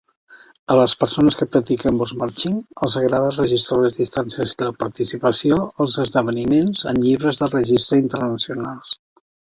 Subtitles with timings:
[0.75, 2.55] A les persones que practiquen Volksmarching
[2.87, 8.97] els agrada registrar les distàncies i la participació als esdeveniments en llibres de registre internacionals.